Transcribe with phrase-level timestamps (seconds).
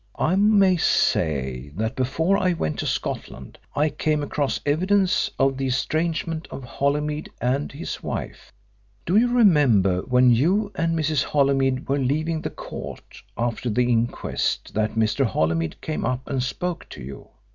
[0.17, 5.67] I may say that before I went to Scotland I came across evidence of the
[5.67, 8.51] estrangement of Holymead and his wife.
[9.05, 11.21] Do you remember when you and Mrs.
[11.21, 15.23] Holymead were leaving the court after the inquest that Mr.
[15.23, 17.27] Holymead came up and spoke to you?